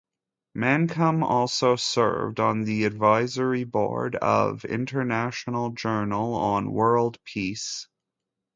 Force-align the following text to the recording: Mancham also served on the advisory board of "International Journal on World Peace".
Mancham 0.57 1.21
also 1.23 1.75
served 1.75 2.39
on 2.39 2.63
the 2.63 2.85
advisory 2.85 3.65
board 3.65 4.15
of 4.15 4.65
"International 4.65 5.69
Journal 5.69 6.33
on 6.37 6.71
World 6.71 7.19
Peace". 7.23 7.87